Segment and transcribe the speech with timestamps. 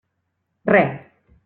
[0.65, 0.83] Re.